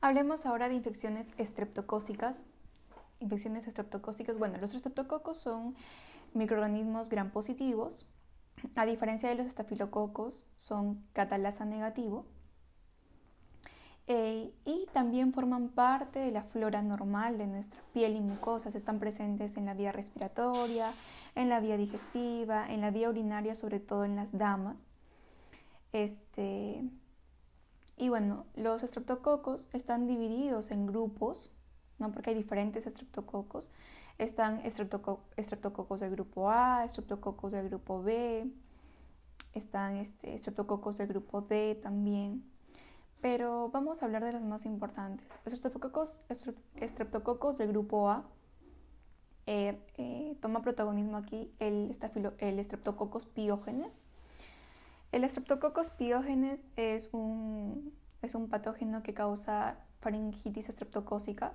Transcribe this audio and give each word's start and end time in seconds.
Hablemos 0.00 0.46
ahora 0.46 0.68
de 0.68 0.74
infecciones 0.74 1.32
estreptocócicas. 1.38 2.44
Infecciones 3.20 3.66
estreptocócicas, 3.66 4.38
bueno, 4.38 4.58
los 4.58 4.72
estreptococos 4.74 5.38
son 5.38 5.74
microorganismos 6.34 7.08
gram 7.08 7.30
positivos. 7.30 8.06
A 8.76 8.86
diferencia 8.86 9.28
de 9.28 9.34
los 9.34 9.46
estafilococos, 9.46 10.50
son 10.56 11.04
catalasa 11.12 11.64
negativo. 11.64 12.26
Eh, 14.06 14.54
y 14.64 14.86
también 14.92 15.32
forman 15.32 15.68
parte 15.68 16.20
de 16.20 16.30
la 16.30 16.42
flora 16.42 16.80
normal 16.80 17.36
de 17.36 17.46
nuestra 17.48 17.80
piel 17.92 18.14
y 18.14 18.20
mucosas. 18.20 18.76
Están 18.76 19.00
presentes 19.00 19.56
en 19.56 19.66
la 19.66 19.74
vía 19.74 19.90
respiratoria, 19.90 20.92
en 21.34 21.48
la 21.48 21.58
vía 21.58 21.76
digestiva, 21.76 22.72
en 22.72 22.80
la 22.80 22.90
vía 22.90 23.10
urinaria, 23.10 23.56
sobre 23.56 23.80
todo 23.80 24.04
en 24.04 24.14
las 24.14 24.38
damas. 24.38 24.86
Este, 25.92 26.84
y 27.98 28.08
bueno, 28.08 28.46
los 28.54 28.82
estreptococos 28.82 29.68
están 29.72 30.06
divididos 30.06 30.70
en 30.70 30.86
grupos, 30.86 31.54
¿no? 31.98 32.12
porque 32.12 32.30
hay 32.30 32.36
diferentes 32.36 32.86
estreptococos. 32.86 33.70
Están 34.18 34.60
estreptococos 34.64 36.00
del 36.00 36.10
grupo 36.10 36.50
A, 36.50 36.84
estreptococos 36.84 37.52
del 37.52 37.68
grupo 37.68 38.02
B, 38.02 38.50
están 39.52 39.96
este, 39.96 40.34
estreptococos 40.34 40.98
del 40.98 41.08
grupo 41.08 41.40
D 41.42 41.74
también. 41.82 42.44
Pero 43.20 43.68
vamos 43.70 44.02
a 44.02 44.06
hablar 44.06 44.24
de 44.24 44.32
los 44.32 44.42
más 44.42 44.64
importantes. 44.64 45.26
Los 45.44 45.54
estreptococos, 45.54 46.22
estreptococos 46.76 47.58
del 47.58 47.68
grupo 47.68 48.08
A 48.08 48.24
eh, 49.46 49.80
eh, 49.96 50.36
toma 50.40 50.62
protagonismo 50.62 51.16
aquí 51.16 51.52
el, 51.58 51.90
el 52.38 52.58
estreptococos 52.58 53.26
piógenes 53.26 53.98
el 55.12 55.28
Streptococcus 55.28 55.90
piógenes 55.90 56.64
es 56.76 57.10
un, 57.12 57.92
es 58.22 58.34
un 58.34 58.48
patógeno 58.48 59.02
que 59.02 59.14
causa 59.14 59.78
faringitis 60.00 60.68
estreptocócica 60.68 61.54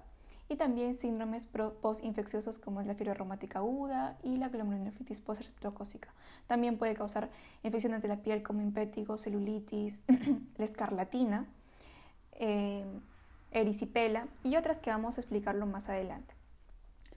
y 0.50 0.56
también 0.56 0.94
síndromes 0.94 1.48
postinfecciosos 1.82 2.60
como 2.60 2.82
la 2.82 2.96
fiebre 2.96 3.14
reumática 3.14 3.60
aguda 3.60 4.18
y 4.24 4.38
la 4.38 4.50
glomerulonefritis 4.50 5.22
postestreptocócica. 5.22 6.14
También 6.48 6.78
puede 6.78 6.96
causar 6.96 7.30
infecciones 7.64 8.02
de 8.02 8.10
la 8.10 8.18
piel 8.18 8.44
como 8.44 8.62
impétigo, 8.62 9.18
celulitis, 9.18 10.02
la 10.58 10.66
escarlatina, 10.66 11.48
eh, 12.34 12.86
erisipela 13.52 14.28
y 14.44 14.56
otras 14.58 14.80
que 14.80 14.90
vamos 14.90 15.18
a 15.18 15.22
explicarlo 15.22 15.66
más 15.66 15.90
adelante. 15.90 16.34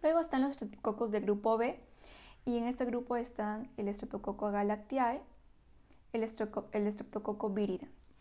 Luego 0.03 0.21
están 0.21 0.43
los 0.43 0.53
estreptococos 0.53 1.11
del 1.11 1.25
grupo 1.25 1.57
B 1.57 1.81
y 2.45 2.59
en 2.59 2.65
este 2.65 2.85
grupo 2.85 3.17
están 3.17 3.69
el 3.77 3.93
Streptococcus 3.93 4.53
galactiae, 4.53 5.21
el, 6.17 6.29
el 6.73 6.93
Streptococcus 6.93 7.55
viridans. 7.55 8.15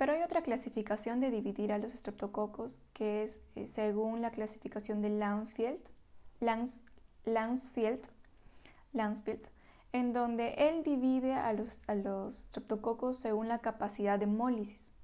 Pero 0.00 0.14
hay 0.14 0.22
otra 0.22 0.40
clasificación 0.40 1.20
de 1.20 1.30
dividir 1.30 1.72
a 1.72 1.78
los 1.78 1.92
estreptococos 1.92 2.80
que 2.94 3.22
es 3.22 3.42
eh, 3.54 3.66
según 3.66 4.22
la 4.22 4.30
clasificación 4.30 5.02
de 5.02 5.10
Lans, 5.10 6.82
Lansfield, 7.26 8.00
Lansfield, 8.94 9.46
en 9.92 10.14
donde 10.14 10.54
él 10.54 10.84
divide 10.84 11.34
a 11.34 11.52
los, 11.52 11.86
a 11.86 11.94
los 11.94 12.44
estreptococos 12.44 13.18
según 13.18 13.48
la 13.48 13.58
capacidad 13.58 14.18
de 14.18 14.24
hemólisis. 14.24 14.94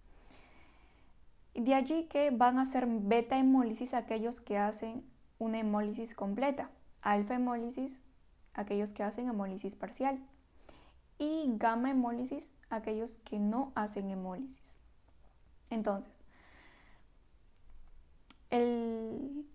De 1.55 1.75
allí 1.75 2.05
que 2.05 2.31
van 2.31 2.59
a 2.59 2.65
ser 2.65 2.87
beta 2.87 3.39
hemólisis 3.39 3.93
aquellos 3.93 4.41
que 4.41 4.57
hacen 4.57 5.05
una 5.39 5.59
hemólisis 5.59 6.15
completa, 6.15 6.71
alfa 7.03 7.35
hemólisis 7.35 8.01
aquellos 8.55 8.95
que 8.95 9.03
hacen 9.03 9.29
hemólisis 9.29 9.77
parcial 9.77 10.19
y 11.19 11.47
gamma 11.56 11.91
hemólisis 11.91 12.55
aquellos 12.70 13.17
que 13.19 13.39
no 13.39 13.72
hacen 13.75 14.11
hemólisis. 14.11 14.78
Entonces, 15.70 16.25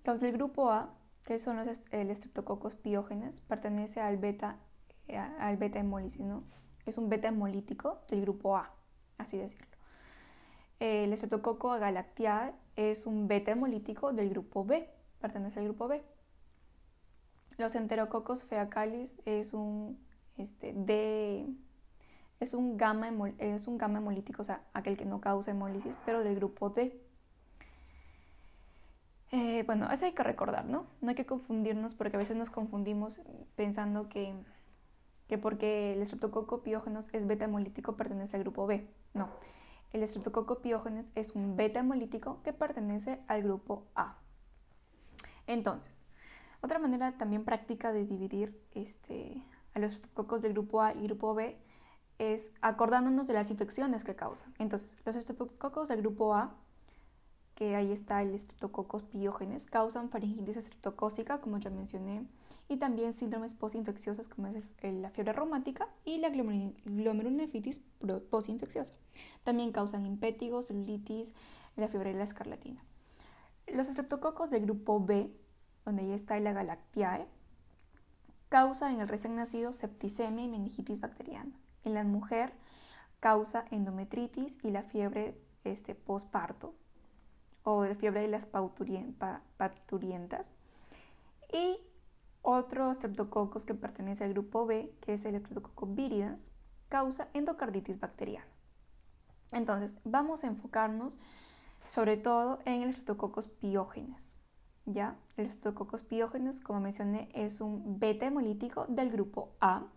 los 0.04 0.20
del 0.20 0.34
grupo 0.34 0.70
A, 0.72 0.94
que 1.26 1.40
son 1.40 1.58
los 1.58 1.82
el 1.92 2.10
estreptococos 2.10 2.76
piógenes, 2.76 3.42
pertenece 3.42 4.02
al 4.02 4.18
beta, 4.18 4.58
eh, 5.08 5.18
al 5.18 5.58
beta 5.58 5.80
hemólisis, 5.80 6.22
¿no? 6.22 6.44
Es 6.86 6.98
un 6.98 7.10
beta 7.10 7.28
hemolítico 7.28 8.02
del 8.10 8.22
grupo 8.22 8.58
A, 8.58 8.74
así 9.18 9.38
decirlo. 9.38 9.68
El 10.80 11.14
estreptococo 11.14 11.70
galactiae 11.78 12.56
es 12.76 13.06
un 13.06 13.28
beta 13.28 13.52
hemolítico 13.52 14.14
del 14.14 14.32
grupo 14.32 14.66
B, 14.66 14.90
pertenece 15.20 15.60
al 15.60 15.66
grupo 15.66 15.88
B. 15.88 16.04
Los 17.58 17.76
enterococos 17.76 18.44
feacalis 18.44 19.16
es 19.26 19.54
un 19.54 20.00
este, 20.38 21.46
es 22.40 22.54
un, 22.54 22.78
gamma 22.78 23.12
es 23.38 23.68
un 23.68 23.78
gamma 23.78 24.00
hemolítico, 24.00 24.42
o 24.42 24.46
sea, 24.46 24.64
aquel 24.74 24.98
que 24.98 25.06
no 25.06 25.22
causa 25.22 25.52
hemólisis, 25.52 25.98
pero 26.06 26.24
del 26.24 26.36
grupo 26.36 26.70
D. 26.70 27.00
Eh, 29.32 29.64
bueno, 29.66 29.90
eso 29.92 30.06
hay 30.06 30.12
que 30.12 30.24
recordar, 30.24 30.66
¿no? 30.66 30.88
No 31.00 31.10
hay 31.10 31.16
que 31.16 31.26
confundirnos 31.26 31.94
porque 31.94 32.18
a 32.18 32.20
veces 32.20 32.36
nos 32.36 32.50
confundimos 32.50 33.22
pensando 33.56 34.10
que, 34.10 34.34
que 35.28 35.38
porque 35.38 35.94
el 35.94 36.02
estreptococo 36.02 36.64
piógenes 36.64 37.10
es 37.14 37.28
beta 37.28 37.46
hemolítico 37.46 37.96
pertenece 37.96 38.36
al 38.36 38.44
grupo 38.44 38.68
B. 38.68 38.88
No, 39.14 39.30
el 39.94 40.04
estreptococo 40.04 40.62
piógenes 40.62 41.12
es 41.16 41.36
un 41.36 41.56
beta 41.56 41.80
hemolítico 41.80 42.42
que 42.44 42.54
pertenece 42.54 43.20
al 43.28 43.44
grupo 43.44 43.86
A. 43.96 44.18
Entonces, 45.48 46.06
otra 46.62 46.80
manera 46.80 47.18
también 47.18 47.44
práctica 47.44 47.92
de 47.92 48.06
dividir 48.06 48.60
este, 48.74 49.44
a 49.74 49.80
los 49.80 49.94
estreptococos 49.94 50.42
del 50.42 50.54
grupo 50.54 50.82
A 50.82 50.94
y 50.94 51.04
grupo 51.04 51.34
B 51.34 51.58
es 52.18 52.54
acordándonos 52.62 53.28
de 53.28 53.34
las 53.34 53.50
infecciones 53.50 54.04
que 54.04 54.16
causan. 54.16 54.54
Entonces, 54.60 54.98
los 55.06 55.16
estreptococos 55.16 55.90
del 55.90 56.02
grupo 56.02 56.36
A, 56.36 56.56
que 57.56 57.76
ahí 57.76 57.92
está 57.92 58.22
el 58.22 58.34
estreptococos 58.34 59.04
piógenes, 59.04 59.66
causan 59.66 60.10
faringitis 60.10 60.58
estreptocócica, 60.58 61.42
como 61.42 61.58
ya 61.58 61.70
mencioné, 61.70 62.28
y 62.70 62.78
también 62.78 63.14
síndromes 63.14 63.54
postinfecciosos 63.54 64.30
como 64.30 64.48
es 64.48 64.64
la 64.84 65.10
fiebre 65.10 65.34
reumática 65.34 65.90
y 66.06 66.20
la 66.20 66.30
glomerulonefritis 66.30 67.82
postinfecciosa. 68.30 68.94
También 69.44 69.72
causan 69.72 70.06
impétigo, 70.06 70.62
celulitis, 70.62 71.34
la 71.76 71.88
fiebre 71.88 72.12
de 72.12 72.20
la 72.20 72.24
escarlatina. 72.24 72.84
Los 73.68 73.88
estreptococos 73.88 74.50
del 74.50 74.64
grupo 74.66 75.04
B, 75.04 75.32
donde 75.86 76.04
ahí 76.04 76.12
está 76.14 76.40
la 76.40 76.54
galactiae, 76.54 77.28
causa 78.52 78.92
en 78.92 79.00
el 79.00 79.08
recién 79.08 79.38
nacido 79.38 79.72
septicemia 79.72 80.44
y 80.44 80.50
meningitis 80.50 81.00
bacteriana. 81.00 81.54
En 81.86 81.94
la 81.94 82.04
mujer 82.04 82.52
causa 83.22 83.64
endometritis 83.72 84.58
y 84.62 84.72
la 84.72 84.84
fiebre 84.84 85.42
este, 85.64 85.96
postparto 85.96 86.76
o 87.64 87.86
la 87.86 87.96
fiebre 87.96 88.20
de 88.20 88.28
las 88.28 88.46
parturientas. 88.46 90.52
Y 91.54 91.78
otro 92.42 92.94
streptococos 92.94 93.64
que 93.64 93.74
pertenece 93.74 94.26
al 94.26 94.34
grupo 94.34 94.66
B, 94.66 94.94
que 95.00 95.14
es 95.14 95.24
el 95.24 95.40
Streptococcus 95.40 95.96
viridans, 95.96 96.52
causa 96.90 97.30
endocarditis 97.34 98.02
bacteriana. 98.02 98.52
Entonces, 99.54 99.98
vamos 100.04 100.44
a 100.44 100.48
enfocarnos 100.48 101.20
sobre 101.88 102.18
todo 102.18 102.60
en 102.66 102.82
el 102.82 102.92
Streptococcus 102.92 103.48
piógenes. 103.48 104.36
¿Ya? 104.86 105.16
El 105.38 105.48
Streptococcus 105.48 106.04
piógenes, 106.04 106.62
como 106.62 106.80
mencioné, 106.80 107.30
es 107.34 107.62
un 107.62 108.00
beta 108.00 108.26
hemolítico 108.26 108.86
del 108.88 109.12
grupo 109.12 109.54
A. 109.60 109.88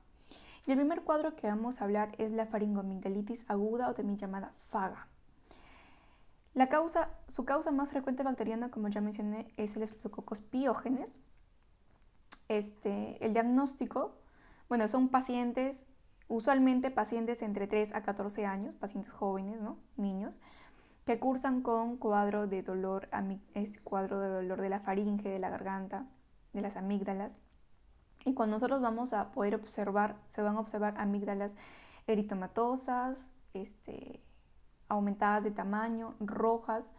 Y 0.66 0.72
el 0.72 0.78
primer 0.78 1.02
cuadro 1.02 1.36
que 1.36 1.46
vamos 1.46 1.80
a 1.80 1.84
hablar 1.84 2.14
es 2.18 2.32
la 2.32 2.46
faringomigdalitis 2.46 3.44
aguda 3.48 3.88
o 3.88 3.94
también 3.94 4.18
llamada 4.18 4.54
FAGA. 4.70 5.08
La 6.54 6.68
causa, 6.68 7.10
su 7.28 7.44
causa 7.44 7.72
más 7.72 7.90
frecuente 7.90 8.22
bacteriana, 8.22 8.70
como 8.70 8.88
ya 8.88 9.00
mencioné, 9.00 9.52
es 9.56 9.76
el 9.76 9.86
Streptococcus 9.86 10.40
piógenes. 10.40 11.18
Este, 12.48 13.24
el 13.24 13.32
diagnóstico, 13.32 14.14
bueno, 14.68 14.86
son 14.88 15.08
pacientes, 15.08 15.86
usualmente 16.28 16.90
pacientes 16.90 17.42
entre 17.42 17.66
3 17.66 17.94
a 17.94 18.02
14 18.02 18.46
años, 18.46 18.74
pacientes 18.76 19.12
jóvenes, 19.12 19.60
¿no? 19.60 19.78
Niños, 19.96 20.38
que 21.04 21.18
cursan 21.18 21.60
con 21.60 21.96
cuadro 21.96 22.46
de 22.46 22.62
dolor, 22.62 23.08
es 23.54 23.78
cuadro 23.80 24.20
de 24.20 24.28
dolor 24.28 24.60
de 24.60 24.70
la 24.70 24.80
faringe, 24.80 25.28
de 25.28 25.38
la 25.38 25.50
garganta, 25.50 26.06
de 26.52 26.62
las 26.62 26.76
amígdalas. 26.76 27.38
Y 28.24 28.32
cuando 28.32 28.56
nosotros 28.56 28.80
vamos 28.80 29.12
a 29.12 29.30
poder 29.32 29.54
observar, 29.54 30.16
se 30.26 30.40
van 30.40 30.56
a 30.56 30.60
observar 30.60 30.94
amígdalas 30.96 31.56
eritomatosas, 32.06 33.30
este, 33.52 34.22
aumentadas 34.88 35.44
de 35.44 35.50
tamaño, 35.50 36.14
rojas 36.20 36.94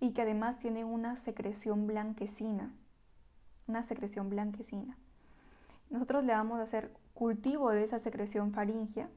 y 0.00 0.12
que 0.12 0.22
además 0.22 0.58
tienen 0.58 0.86
una 0.86 1.16
secreción 1.16 1.86
blanquecina, 1.86 2.74
una 3.66 3.82
secreción 3.82 4.30
blanquecina. 4.30 4.96
Nosotros 5.90 6.24
le 6.24 6.32
vamos 6.32 6.60
a 6.60 6.62
hacer 6.62 6.92
cultivo 7.12 7.70
de 7.70 7.84
esa 7.84 7.98
secreción 7.98 8.52
faringea 8.52 9.10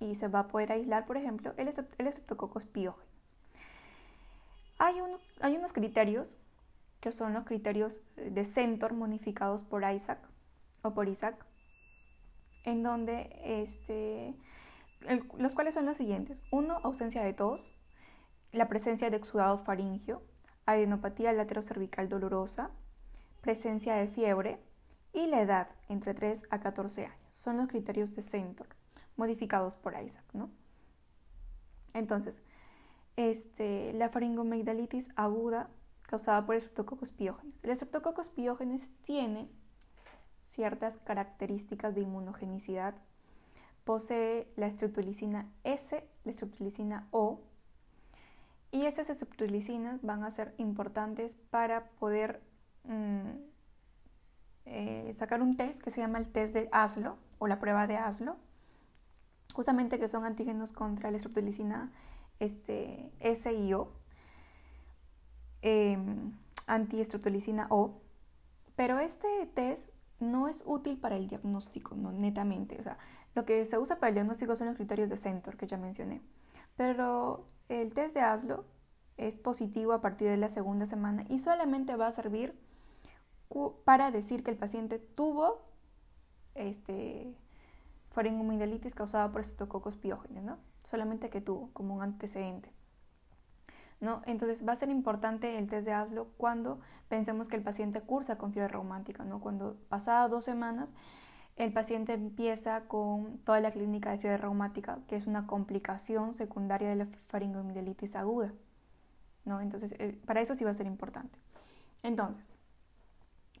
y 0.00 0.14
se 0.14 0.28
va 0.28 0.40
a 0.40 0.48
poder 0.48 0.72
aislar, 0.72 1.06
por 1.06 1.16
ejemplo, 1.16 1.52
el, 1.56 1.68
estreptococos 1.68 2.64
piógenes. 2.64 3.08
Hay, 4.78 4.96
hay 5.40 5.56
unos 5.56 5.72
criterios 5.72 6.40
que 7.00 7.12
son 7.12 7.34
los 7.34 7.44
criterios 7.44 8.02
de 8.16 8.44
Centor 8.44 8.92
modificados 8.94 9.62
por 9.62 9.82
Isaac 9.90 10.18
o 10.82 10.94
por 10.94 11.08
Isaac, 11.08 11.44
en 12.64 12.82
donde 12.82 13.30
este, 13.44 14.34
los 15.36 15.54
cuales 15.54 15.74
son 15.74 15.86
los 15.86 15.96
siguientes. 15.96 16.42
Uno, 16.50 16.80
ausencia 16.82 17.22
de 17.22 17.32
tos, 17.32 17.76
la 18.52 18.68
presencia 18.68 19.10
de 19.10 19.16
exudado 19.16 19.58
faringio, 19.58 20.22
adenopatía 20.66 21.32
laterocervical 21.32 22.08
dolorosa, 22.08 22.70
presencia 23.40 23.94
de 23.94 24.08
fiebre 24.08 24.60
y 25.12 25.26
la 25.26 25.40
edad 25.40 25.68
entre 25.88 26.14
3 26.14 26.44
a 26.50 26.60
14 26.60 27.06
años. 27.06 27.28
Son 27.30 27.56
los 27.56 27.68
criterios 27.68 28.14
de 28.14 28.22
Centor, 28.22 28.68
modificados 29.18 29.76
por 29.76 29.94
Isaac, 30.00 30.24
¿no? 30.32 30.50
Entonces, 31.92 32.42
este, 33.16 33.92
la 33.92 34.08
faringomigdalitis 34.08 35.10
aguda 35.16 35.70
causada 36.02 36.46
por 36.46 36.54
el 36.54 36.60
Streptococcus 36.62 37.12
pyogenes. 37.12 37.62
El 37.64 37.76
Streptococcus 37.76 38.30
pyogenes 38.30 38.92
tiene 39.02 39.50
ciertas 40.40 40.98
características 40.98 41.94
de 41.94 42.02
inmunogenicidad. 42.02 42.94
Posee 43.84 44.50
la 44.56 44.70
streptolicina 44.70 45.50
S, 45.64 46.06
la 46.24 46.32
streptolicina 46.32 47.08
O, 47.10 47.40
y 48.70 48.84
esas 48.84 49.08
streptolicinas 49.08 50.02
van 50.02 50.24
a 50.24 50.30
ser 50.30 50.54
importantes 50.58 51.36
para 51.36 51.88
poder 51.92 52.42
mm, 52.84 53.30
eh, 54.66 55.10
sacar 55.14 55.40
un 55.40 55.56
test 55.56 55.80
que 55.80 55.90
se 55.90 56.02
llama 56.02 56.18
el 56.18 56.30
test 56.30 56.54
de 56.54 56.68
ASLO 56.70 57.16
o 57.38 57.46
la 57.46 57.60
prueba 57.60 57.86
de 57.86 57.96
ASLO, 57.96 58.36
justamente 59.58 59.98
que 59.98 60.06
son 60.06 60.24
antígenos 60.24 60.72
contra 60.72 61.10
la 61.10 61.18
streptolicina 61.18 61.90
este, 62.38 63.10
S 63.18 63.52
y 63.52 63.72
O, 63.74 63.90
eh, 65.62 65.98
O, 67.68 68.00
pero 68.76 69.00
este 69.00 69.26
test 69.54 69.92
no 70.20 70.46
es 70.46 70.62
útil 70.64 70.96
para 70.96 71.16
el 71.16 71.26
diagnóstico, 71.26 71.96
no 71.96 72.12
netamente. 72.12 72.78
O 72.78 72.84
sea, 72.84 72.98
lo 73.34 73.44
que 73.44 73.64
se 73.64 73.78
usa 73.78 73.96
para 73.96 74.10
el 74.10 74.14
diagnóstico 74.14 74.54
son 74.54 74.68
los 74.68 74.76
criterios 74.76 75.10
de 75.10 75.16
Centor 75.16 75.56
que 75.56 75.66
ya 75.66 75.76
mencioné. 75.76 76.22
Pero 76.76 77.44
el 77.68 77.92
test 77.92 78.14
de 78.14 78.20
ASLO 78.20 78.64
es 79.16 79.40
positivo 79.40 79.92
a 79.92 80.00
partir 80.00 80.28
de 80.28 80.36
la 80.36 80.50
segunda 80.50 80.86
semana 80.86 81.24
y 81.28 81.40
solamente 81.40 81.96
va 81.96 82.06
a 82.06 82.12
servir 82.12 82.54
para 83.84 84.12
decir 84.12 84.44
que 84.44 84.52
el 84.52 84.56
paciente 84.56 85.00
tuvo 85.00 85.62
este, 86.54 87.34
faringomidalitis 88.18 88.96
causada 88.96 89.30
por 89.30 89.42
estreptococos 89.42 89.94
piógenes, 89.94 90.42
¿no? 90.42 90.58
Solamente 90.82 91.30
que 91.30 91.40
tuvo 91.40 91.70
como 91.72 91.94
un 91.94 92.02
antecedente. 92.02 92.72
¿No? 94.00 94.22
Entonces 94.26 94.66
va 94.66 94.72
a 94.72 94.76
ser 94.76 94.88
importante 94.90 95.56
el 95.56 95.68
test 95.68 95.86
de 95.86 95.92
ASLO 95.92 96.26
cuando 96.36 96.80
pensemos 97.08 97.48
que 97.48 97.54
el 97.54 97.62
paciente 97.62 98.00
cursa 98.00 98.36
con 98.36 98.52
fiebre 98.52 98.72
reumática, 98.72 99.22
¿no? 99.22 99.40
Cuando 99.40 99.76
pasadas 99.88 100.30
dos 100.30 100.44
semanas 100.44 100.94
el 101.54 101.72
paciente 101.72 102.12
empieza 102.12 102.82
con 102.88 103.38
toda 103.38 103.60
la 103.60 103.70
clínica 103.70 104.10
de 104.10 104.18
fiebre 104.18 104.38
reumática, 104.38 104.98
que 105.06 105.14
es 105.14 105.28
una 105.28 105.46
complicación 105.46 106.32
secundaria 106.32 106.88
de 106.88 106.96
la 106.96 107.08
faringomidalitis 107.28 108.16
aguda, 108.16 108.52
¿no? 109.44 109.60
Entonces 109.60 109.94
eh, 110.00 110.20
para 110.26 110.40
eso 110.40 110.56
sí 110.56 110.64
va 110.64 110.70
a 110.70 110.74
ser 110.74 110.86
importante. 110.86 111.38
Entonces, 112.02 112.56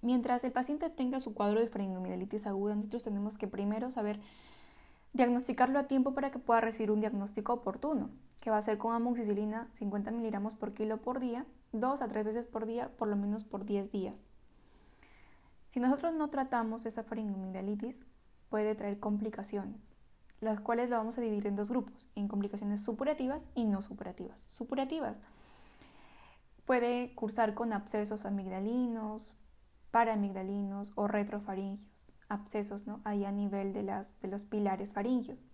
mientras 0.02 0.44
el 0.44 0.52
paciente 0.52 0.90
tenga 0.90 1.20
su 1.20 1.34
cuadro 1.34 1.60
de 1.60 1.68
faringomidalitis 1.68 2.46
aguda, 2.46 2.74
nosotros 2.74 3.02
tenemos 3.02 3.38
que 3.38 3.48
primero 3.48 3.90
saber 3.90 4.20
diagnosticarlo 5.12 5.78
a 5.78 5.86
tiempo 5.86 6.14
para 6.14 6.30
que 6.30 6.38
pueda 6.38 6.60
recibir 6.60 6.90
un 6.90 7.00
diagnóstico 7.00 7.52
oportuno, 7.52 8.10
que 8.40 8.50
va 8.50 8.58
a 8.58 8.62
ser 8.62 8.78
con 8.78 8.94
amoxicilina 8.94 9.68
50 9.74 10.10
miligramos 10.10 10.54
por 10.54 10.74
kilo 10.74 10.98
por 10.98 11.20
día, 11.20 11.46
dos 11.72 12.02
a 12.02 12.08
tres 12.08 12.24
veces 12.24 12.46
por 12.46 12.66
día, 12.66 12.90
por 12.96 13.08
lo 13.08 13.16
menos 13.16 13.44
por 13.44 13.64
10 13.64 13.90
días. 13.90 14.28
Si 15.68 15.80
nosotros 15.80 16.14
no 16.14 16.30
tratamos 16.30 16.86
esa 16.86 17.02
faringomidalitis, 17.02 18.02
puede 18.48 18.74
traer 18.74 18.98
complicaciones, 18.98 19.92
las 20.40 20.60
cuales 20.60 20.88
lo 20.88 20.96
vamos 20.96 21.18
a 21.18 21.20
dividir 21.20 21.46
en 21.46 21.56
dos 21.56 21.70
grupos, 21.70 22.10
en 22.14 22.28
complicaciones 22.28 22.82
supurativas 22.82 23.48
y 23.54 23.64
no 23.64 23.82
supurativas. 23.82 24.46
Supurativas 24.48 25.20
puede 26.64 27.14
cursar 27.14 27.54
con 27.54 27.72
abscesos 27.72 28.24
amigdalinos, 28.24 29.32
paramigdalinos 29.98 30.92
o 30.94 31.08
retrofaringios 31.08 32.12
abscesos 32.28 32.86
¿no? 32.86 33.00
ahí 33.02 33.24
a 33.24 33.32
nivel 33.32 33.72
de, 33.72 33.82
los 33.82 34.44
pilares 34.44 34.92
faringios. 34.92 35.44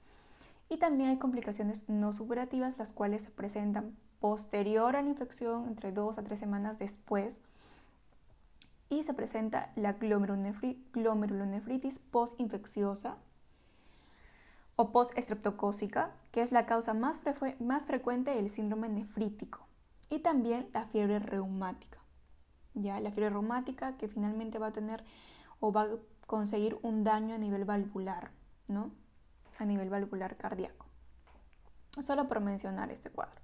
Y 0.69 0.77
también 0.77 1.09
hay 1.09 1.17
complicaciones 1.17 1.89
no 1.89 2.13
superativas, 2.13 2.77
las 2.77 2.93
cuales 2.93 3.23
se 3.23 3.31
presentan 3.31 3.97
posterior 4.21 4.97
a 4.97 5.03
la 5.03 5.09
infección, 5.09 5.67
entre 5.67 5.93
dos 5.93 6.19
a 6.19 6.25
tres 6.25 6.41
semanas 6.41 6.79
después, 6.79 7.41
y 8.91 9.05
se 9.05 9.15
presenta 9.15 9.73
la 9.77 9.95
glomerulonefritis 9.95 12.01
postinfecciosa 12.01 13.17
o 14.77 14.93
postestreptocócica, 14.93 16.11
que 16.33 16.43
es 16.43 16.53
la 16.53 16.67
causa 16.67 16.93
más 16.93 17.23
frecuente 17.87 18.35
del 18.35 18.51
síndrome 18.51 18.91
nefrítico, 18.91 19.67
y 20.11 20.19
también 20.19 20.69
la 20.75 20.85
fiebre 20.85 21.19
reumática. 21.19 22.04
Ya 22.75 23.01
la 23.01 23.11
fiebre 23.11 23.31
reumática 23.31 23.97
que 23.97 24.09
finalmente 24.09 24.59
va 24.59 24.69
a 24.69 24.73
tener 24.73 25.05
o 25.61 25.73
va 25.73 25.83
a 25.83 25.89
conseguir 26.27 26.79
un 26.83 27.05
daño 27.05 27.35
a 27.35 27.39
nivel 27.39 27.65
valvular, 27.65 28.31
¿no? 28.69 28.91
A 29.59 29.65
nivel 29.65 29.91
valvular 29.91 30.37
cardíaco. 30.37 30.87
Solo 32.01 32.27
por 32.27 32.41
mencionar 32.41 32.91
este 32.91 33.11
cuadro. 33.11 33.41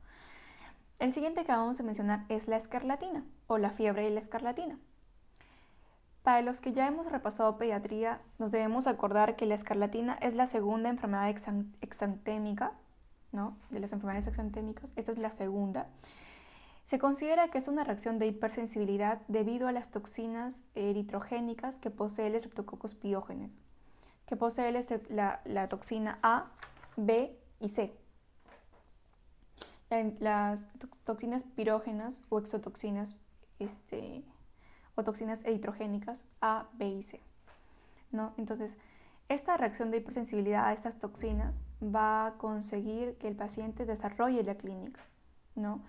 El 0.99 1.13
siguiente 1.13 1.45
que 1.45 1.53
vamos 1.53 1.81
a 1.81 1.83
mencionar 1.83 2.27
es 2.29 2.49
la 2.49 2.57
escarlatina 2.57 3.25
o 3.47 3.59
la 3.59 3.71
fiebre 3.71 4.09
y 4.09 4.13
la 4.13 4.21
escarlatina. 4.21 4.79
Para 6.23 6.43
los 6.43 6.61
que 6.61 6.73
ya 6.73 6.87
hemos 6.87 7.11
repasado 7.11 7.57
pediatría, 7.57 8.21
nos 8.39 8.53
debemos 8.53 8.87
acordar 8.87 9.37
que 9.37 9.47
la 9.47 9.55
escarlatina 9.55 10.15
es 10.21 10.35
la 10.35 10.47
segunda 10.47 10.91
enfermedad 10.91 11.35
exantémica, 11.81 12.73
¿no? 13.33 13.57
De 13.71 13.81
las 13.81 13.93
enfermedades 13.93 14.27
exantémicas, 14.27 14.93
esta 14.97 15.13
es 15.13 15.19
la 15.19 15.31
segunda. 15.31 15.89
Se 16.91 16.99
considera 16.99 17.47
que 17.53 17.59
es 17.59 17.69
una 17.69 17.85
reacción 17.85 18.19
de 18.19 18.27
hipersensibilidad 18.27 19.23
debido 19.29 19.69
a 19.69 19.73
las 19.73 19.93
toxinas 19.93 20.63
eritrogénicas 20.75 21.79
que 21.79 21.89
posee 21.89 22.27
el 22.27 22.35
Streptococcus 22.35 22.97
piógenes, 22.97 23.63
que 24.27 24.35
posee 24.35 24.73
la, 25.09 25.69
toxina 25.69 26.19
A, 26.25 26.51
B 26.97 27.39
y 27.61 27.69
C. 27.69 27.95
las 30.19 30.67
toxinas 31.05 31.45
pirógenas 31.45 32.23
o 32.29 32.41
exotoxinas 32.41 33.15
este, 33.61 34.25
o 34.97 35.05
toxinas 35.05 35.45
eritrogénicas 35.45 36.25
A, 36.41 36.71
B 36.73 36.89
y 36.89 37.05
C. 37.05 37.21
¿no? 38.11 38.35
Entonces, 38.37 38.77
esta 39.29 39.57
reacción 39.57 39.93
de 39.93 39.99
hipersensibilidad 39.99 40.67
a 40.67 40.73
estas 40.73 40.99
toxinas 40.99 41.63
va 41.81 42.27
a 42.27 42.33
conseguir 42.33 43.15
que 43.19 43.29
el 43.29 43.37
paciente 43.37 43.87
desarrolle 43.87 44.43
la 44.43 44.57
clínica. 44.57 45.03
¿no? 45.55 45.83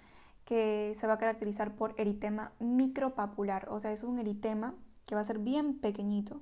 Que 0.51 0.91
se 0.95 1.07
va 1.07 1.13
a 1.13 1.17
caracterizar 1.17 1.77
por 1.77 1.95
eritema 1.97 2.51
micropapular, 2.59 3.69
o 3.69 3.79
sea, 3.79 3.93
es 3.93 4.03
un 4.03 4.19
eritema 4.19 4.75
que 5.05 5.15
va 5.15 5.21
a 5.21 5.23
ser 5.23 5.39
bien 5.39 5.79
pequeñito, 5.79 6.41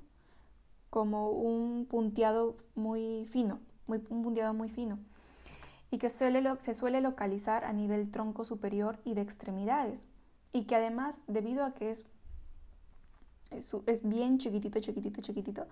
como 0.90 1.30
un 1.30 1.86
punteado 1.86 2.56
muy 2.74 3.24
fino, 3.30 3.60
muy, 3.86 4.02
un 4.08 4.24
punteado 4.24 4.52
muy 4.52 4.68
fino, 4.68 4.98
y 5.92 5.98
que 5.98 6.10
se 6.10 6.74
suele 6.74 7.00
localizar 7.00 7.64
a 7.64 7.72
nivel 7.72 8.10
tronco 8.10 8.42
superior 8.42 8.98
y 9.04 9.14
de 9.14 9.20
extremidades, 9.20 10.08
y 10.52 10.64
que 10.64 10.74
además, 10.74 11.20
debido 11.28 11.64
a 11.64 11.74
que 11.74 11.90
es, 11.90 12.04
es, 13.52 14.08
bien 14.08 14.38
chiquitito, 14.38 14.80
chiquitito, 14.80 15.20
chiquitito, 15.20 15.68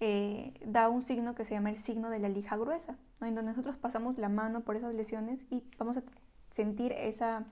eh, 0.00 0.54
da 0.66 0.88
un 0.88 1.02
signo 1.02 1.36
que 1.36 1.44
se 1.44 1.54
llama 1.54 1.70
el 1.70 1.78
signo 1.78 2.10
de 2.10 2.18
la 2.18 2.28
lija 2.28 2.56
gruesa, 2.56 2.98
en 3.20 3.36
donde 3.36 3.52
nosotros 3.52 3.76
pasamos 3.76 4.18
la 4.18 4.28
mano 4.28 4.62
por 4.62 4.74
esas 4.74 4.92
lesiones 4.92 5.46
y 5.50 5.62
vamos 5.78 5.98
a 5.98 6.02
sentir 6.50 6.90
esa, 6.90 7.46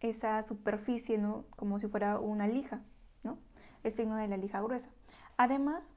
esa 0.00 0.42
superficie, 0.42 1.18
¿no? 1.18 1.44
Como 1.56 1.78
si 1.78 1.86
fuera 1.86 2.18
una 2.18 2.46
lija, 2.46 2.82
¿no? 3.22 3.38
El 3.82 3.92
signo 3.92 4.16
de 4.16 4.28
la 4.28 4.36
lija 4.36 4.60
gruesa. 4.60 4.90
Además, 5.36 5.94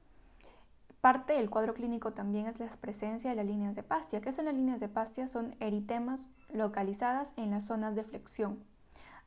parte 1.00 1.34
del 1.34 1.50
cuadro 1.50 1.74
clínico 1.74 2.12
también 2.12 2.46
es 2.46 2.58
la 2.58 2.66
presencia 2.68 3.30
de 3.30 3.36
las 3.36 3.46
líneas 3.46 3.74
de 3.74 3.82
Pastia. 3.82 4.20
¿Qué 4.20 4.32
son 4.32 4.46
las 4.46 4.54
líneas 4.54 4.80
de 4.80 4.88
Pastia? 4.88 5.28
Son 5.28 5.54
eritemas 5.60 6.28
localizadas 6.50 7.34
en 7.36 7.50
las 7.50 7.66
zonas 7.66 7.94
de 7.94 8.04
flexión, 8.04 8.62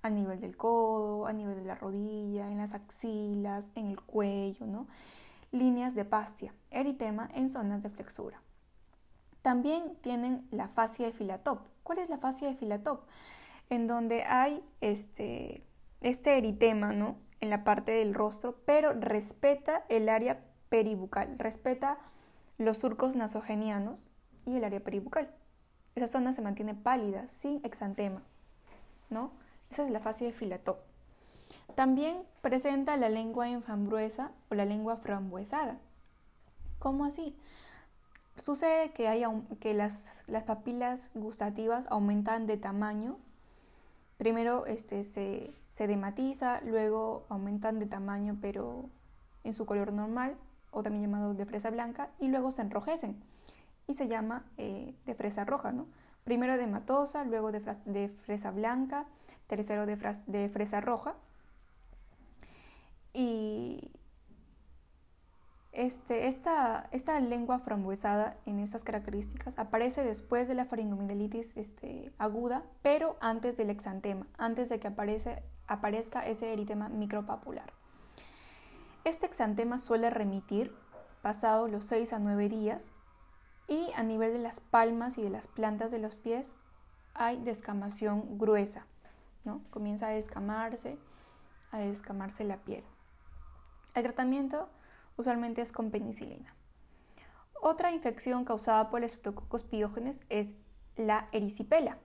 a 0.02 0.10
nivel 0.10 0.40
del 0.40 0.58
codo, 0.58 1.28
a 1.28 1.34
nivel 1.34 1.56
de 1.56 1.66
la 1.66 1.76
rodilla, 1.76 2.50
en 2.52 2.58
las 2.58 2.74
axilas, 2.74 3.72
en 3.76 3.88
el 3.88 4.02
cuello, 4.02 4.66
¿no? 4.66 4.88
Líneas 5.52 5.96
de 5.96 6.06
Pastia, 6.06 6.54
eritema 6.72 7.30
en 7.34 7.48
zonas 7.48 7.84
de 7.84 7.90
flexura. 7.90 8.42
También 9.42 9.96
tienen 10.02 10.48
la 10.52 10.68
fascia 10.68 11.06
de 11.06 11.14
filatop. 11.14 11.62
¿Cuál 11.84 12.00
es 12.00 12.10
la 12.10 12.18
fascia 12.18 12.48
de 12.48 12.56
filatop? 12.56 13.08
En 13.70 13.88
donde 13.88 14.24
hay 14.24 14.64
este, 14.82 15.64
este 16.02 16.38
eritema, 16.38 16.94
¿no? 16.94 17.18
En 17.40 17.50
la 17.50 17.64
parte 17.64 17.92
del 17.92 18.14
rostro, 18.14 18.60
pero 18.66 18.94
respeta 18.94 19.86
el 19.90 20.10
área 20.10 20.44
peribucal, 20.70 21.38
respeta 21.38 21.98
los 22.58 22.80
surcos 22.80 23.16
nasogenianos 23.16 24.10
y 24.46 24.56
el 24.56 24.64
área 24.64 24.80
peribucal. 24.80 25.30
Esa 25.96 26.08
zona 26.08 26.34
se 26.34 26.42
mantiene 26.42 26.76
pálida, 26.76 27.28
sin 27.30 27.60
exantema, 27.64 28.24
¿no? 29.10 29.32
Esa 29.70 29.84
es 29.84 29.92
la 29.92 30.00
fascia 30.00 30.28
de 30.28 30.34
filatop. 30.34 30.80
También 31.76 32.24
presenta 32.42 32.98
la 32.98 33.10
lengua 33.10 33.50
infambruesa 33.50 34.32
o 34.50 34.56
la 34.56 34.66
lengua 34.66 34.98
frambuesada. 34.98 35.78
¿Cómo 36.80 37.06
así? 37.06 37.36
sucede 38.38 38.92
que, 38.92 39.08
hay, 39.08 39.24
que 39.60 39.74
las, 39.74 40.24
las, 40.28 40.44
papilas 40.44 41.12
gustativas 41.14 41.88
aumentan 41.90 42.48
de 42.48 42.58
tamaño. 42.58 43.18
Primero 44.18 44.66
este, 44.66 45.04
se, 45.04 45.54
se 45.70 45.88
dematiza, 45.88 46.62
luego 46.62 47.26
aumentan 47.30 47.80
de 47.80 47.86
tamaño 47.86 48.38
pero 48.42 48.90
en 49.44 49.54
su 49.54 49.66
color 49.66 49.94
normal, 49.94 50.36
o 50.72 50.84
también 50.84 51.04
llamado 51.04 51.34
de 51.34 51.46
fresa 51.46 51.70
blanca, 51.70 52.10
y 52.20 52.28
luego 52.28 52.52
se 52.52 52.62
enrojecen 52.62 53.24
y 53.88 53.94
se 53.94 54.08
llama 54.08 54.44
eh, 54.58 54.94
de 55.06 55.16
fresa 55.16 55.46
roja, 55.46 55.72
¿no? 55.72 55.88
Primero 56.24 56.58
de 56.58 56.68
matosa, 56.68 57.24
luego 57.24 57.52
de, 57.52 58.10
fresa 58.10 58.52
blanca, 58.52 59.06
tercero 59.48 59.86
de, 59.86 59.96
de 60.28 60.50
fresa 60.50 60.82
roja. 60.82 61.16
Y 63.14 63.90
este, 65.78 66.26
esta, 66.26 66.90
esta, 66.92 67.20
lengua 67.20 67.60
frambuesada 67.60 68.36
en 68.48 68.60
estas 68.60 68.84
características 68.84 69.60
aparece 69.60 70.04
después 70.04 70.48
de 70.48 70.56
la 70.56 70.66
faringomidelitis 70.66 71.56
este, 71.56 72.12
aguda, 72.18 72.64
pero 72.82 73.16
antes 73.22 73.58
del 73.58 73.70
exantema, 73.70 74.26
antes 74.40 74.70
de 74.70 74.80
que 74.80 74.88
aparece, 74.88 75.44
aparezca 75.68 76.26
ese 76.26 76.52
eritema 76.52 76.90
micropapular. 76.90 77.72
Este 79.04 79.28
exantema 79.28 79.78
suele 79.78 80.10
remitir 80.10 80.74
pasado 81.22 81.68
los 81.68 81.86
6 81.86 82.12
a 82.14 82.20
9 82.20 82.50
días 82.50 82.92
y 83.68 83.92
a 83.96 84.02
nivel 84.02 84.34
de 84.34 84.40
las 84.40 84.60
palmas 84.60 85.20
y 85.20 85.22
de 85.22 85.30
las 85.30 85.46
plantas 85.46 85.92
de 85.92 86.00
los 86.00 86.18
pies 86.18 86.56
hay 87.14 87.38
descamación 87.38 88.40
gruesa, 88.40 88.88
¿no? 89.46 89.62
Comienza 89.70 90.08
a 90.08 90.12
descamarse, 90.12 90.98
a 91.72 91.78
descamarse 91.78 92.44
la 92.46 92.58
piel. 92.58 92.84
El 93.94 94.02
tratamiento 94.02 94.70
usualmente 95.18 95.62
es 95.62 95.72
con 95.72 95.92
penicilina. 95.92 96.56
Otra 97.62 97.92
infección 97.92 98.46
causada 98.46 98.90
por 98.90 99.04
el 99.04 99.10
Streptococcus 99.10 99.64
pyogenes 99.64 100.24
es 100.30 100.56
la 100.96 101.28
erisipela. 101.32 101.98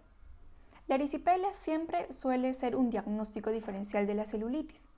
La 0.89 0.97
erisipela 0.97 1.53
siempre 1.53 2.13
suele 2.13 2.53
ser 2.55 2.75
un 2.75 2.91
diagnóstico 2.91 3.51
diferencial 3.51 4.07
de 4.07 4.15
la 4.15 4.27
celulitis, 4.27 4.89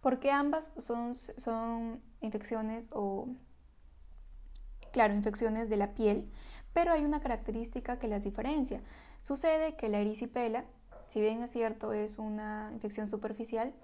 porque 0.00 0.30
ambas 0.30 0.72
son, 0.78 1.14
son 1.14 2.00
infecciones 2.20 2.90
o 2.92 3.28
claro, 4.92 5.14
infecciones 5.14 5.68
de 5.68 5.76
la 5.76 5.94
piel, 5.94 6.30
pero 6.72 6.92
hay 6.92 7.04
una 7.04 7.20
característica 7.20 7.98
que 7.98 8.08
las 8.08 8.22
diferencia. 8.22 8.80
Sucede 9.20 9.76
que 9.76 9.88
la 9.88 9.98
erisipela, 9.98 10.64
si 11.08 11.20
bien 11.20 11.42
es 11.42 11.50
cierto 11.50 11.92
es 11.92 12.18
una 12.18 12.70
infección 12.72 13.08
superficial, 13.08 13.74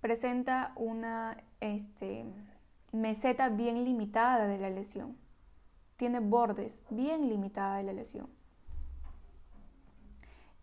presenta 0.00 0.72
una 0.76 1.42
este, 1.60 2.26
meseta 2.92 3.48
bien 3.48 3.84
limitada 3.84 4.46
de 4.46 4.58
la 4.58 4.70
lesión. 4.70 5.16
Tiene 5.96 6.20
bordes 6.20 6.84
bien 6.90 7.28
limitada 7.28 7.78
de 7.78 7.82
la 7.84 7.92
lesión. 7.92 8.28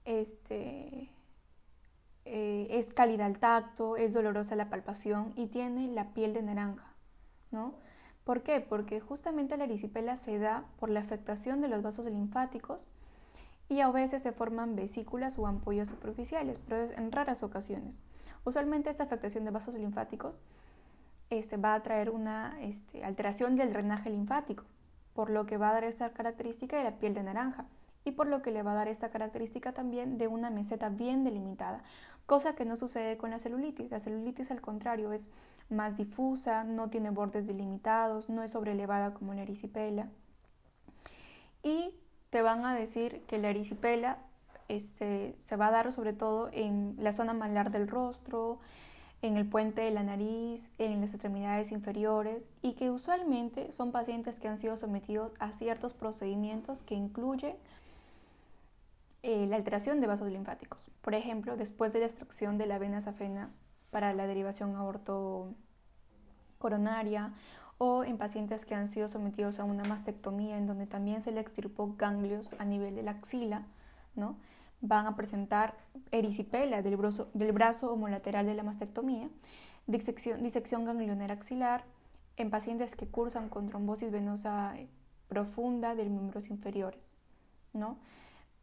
Este, 0.05 1.11
eh, 2.25 2.67
es 2.69 2.93
cálida 2.93 3.25
al 3.25 3.39
tacto, 3.39 3.97
es 3.97 4.13
dolorosa 4.13 4.55
la 4.55 4.69
palpación 4.69 5.33
y 5.35 5.47
tiene 5.47 5.87
la 5.87 6.13
piel 6.13 6.33
de 6.33 6.43
naranja, 6.43 6.93
¿no? 7.51 7.73
¿Por 8.23 8.43
qué? 8.43 8.61
Porque 8.61 8.99
justamente 8.99 9.57
la 9.57 9.63
erisipela 9.63 10.15
se 10.15 10.37
da 10.37 10.65
por 10.79 10.89
la 10.89 10.99
afectación 10.99 11.61
de 11.61 11.67
los 11.67 11.81
vasos 11.81 12.05
linfáticos 12.05 12.87
y 13.69 13.81
a 13.81 13.91
veces 13.91 14.21
se 14.21 14.31
forman 14.31 14.75
vesículas 14.75 15.39
o 15.39 15.47
ampollas 15.47 15.87
superficiales, 15.87 16.59
pero 16.59 16.81
es 16.81 16.91
en 16.91 17.11
raras 17.11 17.43
ocasiones. 17.43 18.03
Usualmente 18.43 18.89
esta 18.89 19.03
afectación 19.03 19.45
de 19.45 19.51
vasos 19.51 19.75
linfáticos 19.75 20.41
este, 21.29 21.57
va 21.57 21.73
a 21.73 21.83
traer 21.83 22.09
una 22.09 22.57
este, 22.61 23.03
alteración 23.03 23.55
del 23.55 23.71
drenaje 23.71 24.09
linfático, 24.09 24.63
por 25.13 25.29
lo 25.29 25.45
que 25.45 25.57
va 25.57 25.69
a 25.69 25.73
dar 25.73 25.83
esta 25.83 26.11
característica 26.11 26.77
de 26.77 26.83
la 26.83 26.97
piel 26.97 27.13
de 27.13 27.23
naranja 27.23 27.65
y 28.05 28.11
por 28.11 28.27
lo 28.27 28.41
que 28.41 28.51
le 28.51 28.63
va 28.63 28.71
a 28.71 28.75
dar 28.75 28.87
esta 28.87 29.09
característica 29.09 29.73
también 29.73 30.17
de 30.17 30.27
una 30.27 30.49
meseta 30.49 30.89
bien 30.89 31.23
delimitada, 31.23 31.83
cosa 32.25 32.55
que 32.55 32.65
no 32.65 32.75
sucede 32.75 33.17
con 33.17 33.31
la 33.31 33.39
celulitis. 33.39 33.91
La 33.91 33.99
celulitis 33.99 34.51
al 34.51 34.61
contrario 34.61 35.11
es 35.11 35.29
más 35.69 35.97
difusa, 35.97 36.63
no 36.63 36.89
tiene 36.89 37.09
bordes 37.09 37.45
delimitados, 37.45 38.29
no 38.29 38.43
es 38.43 38.51
sobrelevada 38.51 39.13
como 39.13 39.33
la 39.33 39.41
erisipela. 39.41 40.09
Y 41.63 41.93
te 42.29 42.41
van 42.41 42.65
a 42.65 42.75
decir 42.75 43.23
que 43.27 43.37
la 43.37 43.49
erisipela 43.49 44.19
este, 44.67 45.35
se 45.39 45.55
va 45.55 45.67
a 45.67 45.71
dar 45.71 45.91
sobre 45.91 46.13
todo 46.13 46.49
en 46.53 46.95
la 46.99 47.11
zona 47.11 47.33
malar 47.33 47.71
del 47.71 47.87
rostro, 47.87 48.59
en 49.21 49.37
el 49.37 49.45
puente 49.45 49.81
de 49.81 49.91
la 49.91 50.03
nariz, 50.03 50.71
en 50.77 51.01
las 51.01 51.11
extremidades 51.11 51.71
inferiores 51.71 52.49
y 52.61 52.73
que 52.73 52.89
usualmente 52.89 53.71
son 53.71 53.91
pacientes 53.91 54.39
que 54.39 54.47
han 54.47 54.57
sido 54.57 54.75
sometidos 54.75 55.33
a 55.39 55.51
ciertos 55.51 55.93
procedimientos 55.93 56.83
que 56.83 56.95
incluyen 56.95 57.55
eh, 59.21 59.45
la 59.47 59.57
alteración 59.57 59.99
de 59.99 60.07
vasos 60.07 60.31
linfáticos. 60.31 60.87
Por 61.01 61.13
ejemplo, 61.13 61.57
después 61.57 61.91
de 61.91 61.99
la 61.99 62.05
extracción 62.05 62.57
de 62.57 62.67
la 62.67 62.79
vena 62.79 63.01
safena 63.01 63.49
para 63.91 64.13
la 64.13 64.27
derivación 64.27 64.75
aorto 64.75 65.53
coronaria 66.57 67.33
o 67.77 68.03
en 68.05 68.17
pacientes 68.17 68.65
que 68.65 68.75
han 68.75 68.87
sido 68.87 69.09
sometidos 69.09 69.59
a 69.59 69.65
una 69.65 69.83
mastectomía 69.83 70.57
en 70.57 70.67
donde 70.67 70.85
también 70.85 71.21
se 71.21 71.31
le 71.31 71.41
extirpó 71.41 71.95
ganglios 71.97 72.51
a 72.59 72.65
nivel 72.65 72.95
de 72.95 73.03
la 73.03 73.11
axila, 73.11 73.63
¿no? 74.15 74.37
Van 74.81 75.07
a 75.07 75.15
presentar 75.15 75.77
erisipela 76.11 76.81
del 76.81 76.97
brazo, 76.97 77.29
del 77.33 77.51
brazo 77.51 77.91
homolateral 77.91 78.45
de 78.45 78.53
la 78.53 78.63
mastectomía, 78.63 79.29
disección, 79.87 80.41
disección 80.43 80.85
ganglionera 80.85 81.33
axilar 81.33 81.85
en 82.37 82.49
pacientes 82.49 82.95
que 82.95 83.07
cursan 83.07 83.49
con 83.49 83.67
trombosis 83.67 84.11
venosa 84.11 84.75
profunda 85.27 85.95
de 85.95 86.05
miembros 86.05 86.49
inferiores, 86.49 87.15
¿no? 87.73 87.97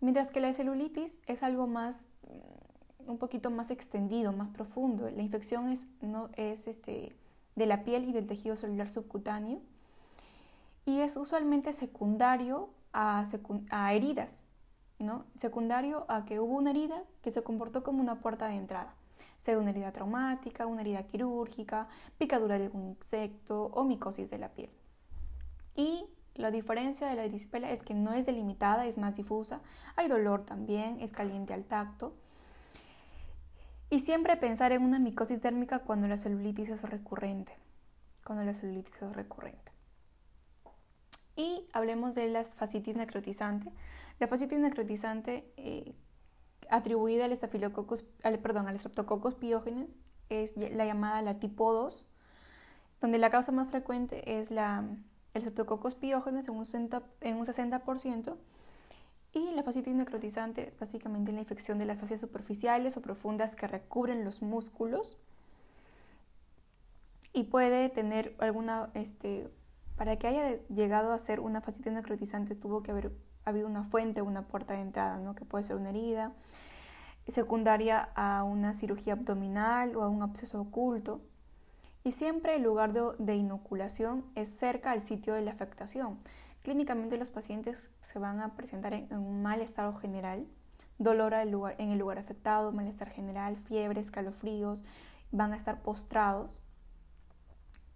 Mientras 0.01 0.31
que 0.31 0.41
la 0.41 0.53
celulitis 0.53 1.19
es 1.27 1.43
algo 1.43 1.67
más, 1.67 2.07
mm, 2.23 3.11
un 3.11 3.19
poquito 3.19 3.51
más 3.51 3.71
extendido, 3.71 4.33
más 4.33 4.49
profundo. 4.49 5.09
La 5.11 5.23
infección 5.23 5.71
es, 5.71 5.87
no, 6.01 6.29
es 6.37 6.67
este, 6.67 7.15
de 7.55 7.67
la 7.67 7.85
piel 7.85 8.09
y 8.09 8.13
del 8.13 8.27
tejido 8.27 8.57
celular 8.57 8.91
subcutáneo 8.91 9.61
y 10.85 11.01
es 11.01 11.17
usualmente 11.17 11.73
secundario 11.73 12.71
a 12.93 13.25
heridas, 13.93 14.43
¿no? 14.99 15.27
Secundario 15.35 16.07
a 16.09 16.25
que 16.25 16.41
hubo 16.41 16.57
una 16.57 16.71
herida 16.71 17.03
que 17.23 17.31
se 17.31 17.43
comportó 17.43 17.83
como 17.83 18.01
una 18.01 18.21
puerta 18.21 18.49
de 18.49 18.57
entrada, 18.57 18.95
sea 19.39 19.59
una 19.59 19.71
herida 19.71 19.93
traumática, 19.93 20.67
una 20.67 20.81
herida 20.81 21.03
quirúrgica, 21.05 21.89
picadura 22.19 22.59
de 22.59 22.65
algún 22.65 22.89
insecto 22.89 23.67
o 23.75 23.85
micosis 23.85 24.31
de 24.31 24.39
la 24.39 24.49
piel. 24.51 24.71
Y 25.75 26.07
la 26.35 26.51
diferencia 26.51 27.07
de 27.09 27.15
la 27.15 27.25
erisipela 27.25 27.71
es 27.71 27.83
que 27.83 27.95
no 27.95 28.13
es 28.13 28.27
delimitada, 28.27 28.87
es 28.87 28.99
más 28.99 29.17
difusa, 29.17 29.61
hay 29.97 30.09
dolor 30.09 30.45
también, 30.45 31.01
es 31.01 31.13
caliente 31.13 31.55
al 31.55 31.65
tacto. 31.65 32.15
Y 33.89 34.01
siempre 34.01 34.37
pensar 34.37 34.73
en 34.73 34.83
una 34.83 34.99
micosis 34.99 35.41
térmica 35.41 35.81
cuando 35.81 36.09
la 36.09 36.19
celulitis 36.19 36.69
es 36.71 36.83
recurrente, 36.83 37.57
cuando 38.25 38.45
la 38.45 38.53
celulitis 38.53 39.01
es 39.01 39.15
recurrente. 39.15 39.76
Y 41.37 41.67
hablemos 41.73 42.15
de 42.15 42.29
la 42.29 42.43
fascitis 42.45 42.97
necrotizante. 42.97 43.71
La 44.19 44.27
fascitis 44.27 44.59
necrotizante 44.59 45.53
eh, 45.57 45.95
atribuida 46.71 47.27
al 47.27 47.39
al, 48.23 48.39
perdón, 48.39 48.69
al 48.69 48.79
Streptococcus 48.79 49.35
piógenes 49.35 49.99
es 50.29 50.57
la 50.57 50.87
llamada 50.87 51.23
la 51.23 51.39
tipo 51.39 51.73
2, 51.73 52.07
donde 53.01 53.19
la 53.19 53.31
causa 53.31 53.53
más 53.53 53.69
frecuente 53.69 54.39
es 54.39 54.51
la 54.51 54.85
el 55.35 55.43
Streptococcus 55.43 55.95
piógenes 55.95 56.49
en 56.49 56.55
un 56.55 56.65
60%, 56.65 57.03
en 57.21 57.37
un 57.37 57.45
60% 57.45 58.37
y 59.37 59.53
la 59.53 59.63
fascitis 59.63 59.95
necrotizante 59.95 60.67
es 60.67 60.79
básicamente 60.79 61.31
la 61.31 61.41
infección 61.41 61.79
de 61.79 61.85
las 61.85 61.99
fascias 61.99 62.21
superficiales 62.21 62.97
o 62.97 63.03
profundas 63.03 63.55
que 63.55 63.67
recubren 63.67 64.25
los 64.25 64.41
músculos 64.41 65.19
y 67.35 67.45
puede 67.45 67.91
tener 67.91 68.35
alguna, 68.39 68.91
este, 68.95 69.51
para 69.97 70.17
que 70.17 70.27
haya 70.27 70.55
llegado 70.69 71.13
a 71.13 71.19
ser 71.19 71.41
una 71.41 71.61
fascitis 71.61 71.93
necrotizante 71.93 72.55
tuvo 72.55 72.83
que 72.83 72.91
haber 72.91 73.13
habido 73.45 73.67
una 73.67 73.85
fuente 73.85 74.23
una 74.23 74.43
puerta 74.43 74.75
de 74.75 74.81
entrada, 74.81 75.19
¿no? 75.19 75.35
que 75.35 75.45
puede 75.45 75.65
ser 75.65 75.77
una 75.77 75.91
herida 75.91 76.33
secundaria 77.29 78.11
a 78.15 78.45
una 78.45 78.73
cirugía 78.73 79.15
abdominal 79.15 79.97
o 79.97 80.03
a 80.03 80.09
un 80.09 80.23
absceso 80.23 80.61
oculto 80.61 81.21
y 82.05 82.13
siempre 82.13 82.55
el 82.55 82.63
lugar 82.63 82.93
de, 82.93 83.35
inoculación 83.35 84.25
es 84.37 84.49
cerca 84.49 84.93
al 84.93 85.03
sitio 85.03 85.35
de 85.35 85.43
la 85.43 85.51
afectación. 85.51 86.19
Clínicamente 86.63 87.17
los 87.17 87.31
pacientes 87.31 87.91
se 88.01 88.21
van 88.21 88.41
a 88.41 88.55
presentar 88.55 88.95
en, 88.95 89.13
un 89.13 89.43
mal 89.43 89.61
estado 89.61 89.93
general, 89.97 90.47
dolor 90.99 91.35
en 91.35 91.91
el 91.91 91.99
lugar 91.99 92.19
afectado, 92.19 92.71
malestar 92.71 93.11
general, 93.11 93.57
fiebre, 93.57 94.01
escalofríos, 94.01 94.85
van 95.33 95.53
a 95.53 95.57
estar 95.57 95.83
postrados 95.83 96.63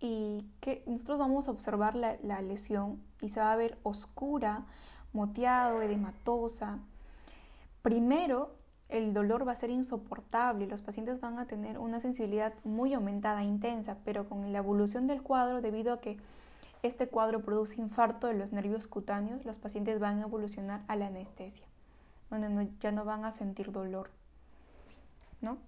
y 0.01 0.47
que 0.61 0.83
nosotros 0.87 1.19
vamos 1.19 1.49
a 1.49 1.51
observar 1.51 1.95
la, 1.95 2.17
la 2.23 2.41
lesión 2.43 3.03
y 3.21 3.29
se 3.29 3.41
va 3.41 3.53
a 3.53 3.57
ver 3.57 3.79
oscura, 3.83 4.65
moteado, 5.13 5.83
edematosa. 5.83 6.79
Primero 7.83 8.55
el 8.89 9.15
dolor 9.15 9.47
va 9.47 9.53
a 9.53 9.57
ser 9.57 9.71
insoportable, 9.71 10.67
los 10.67 10.83
pacientes 10.83 11.21
van 11.21 11.39
a 11.39 11.47
tener 11.47 11.79
una 11.79 12.01
sensibilidad 12.01 12.53
muy 12.65 12.93
aumentada, 12.95 13.45
intensa, 13.45 13.99
pero 14.05 14.29
con 14.29 14.53
la 14.53 14.59
evolución 14.59 15.07
del 15.07 15.23
cuadro, 15.23 15.61
debido 15.61 15.93
a 15.93 16.01
que 16.01 16.17
este 16.83 17.09
cuadro 17.09 17.43
produce 17.43 17.81
infarto 17.81 18.27
de 18.27 18.35
los 18.35 18.53
nervios 18.53 18.89
cutáneos, 18.89 19.45
los 19.45 19.59
pacientes 19.59 20.01
van 20.01 20.19
a 20.19 20.23
evolucionar 20.23 20.83
a 20.89 20.97
la 20.97 21.07
anestesia, 21.07 21.67
donde 22.31 22.69
ya 22.81 22.91
no 22.91 23.05
van 23.05 23.25
a 23.25 23.31
sentir 23.31 23.71
dolor. 23.71 24.11
¿no? 25.41 25.59